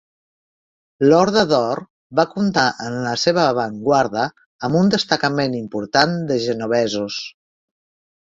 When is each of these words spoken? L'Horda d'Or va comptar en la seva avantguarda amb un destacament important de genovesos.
L'Horda 1.09 1.41
d'Or 1.49 1.81
va 2.19 2.25
comptar 2.29 2.63
en 2.85 2.95
la 3.07 3.11
seva 3.25 3.43
avantguarda 3.51 4.25
amb 4.69 4.79
un 4.81 4.91
destacament 4.95 5.59
important 5.61 6.17
de 6.33 6.39
genovesos. 6.47 7.19